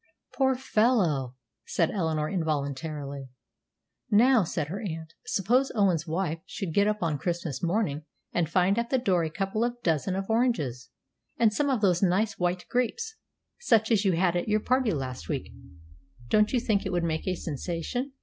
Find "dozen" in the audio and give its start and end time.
9.83-10.15